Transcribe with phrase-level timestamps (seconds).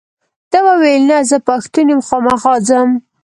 [0.51, 2.89] ده وویل نه زه پښتون یم خامخا ځم.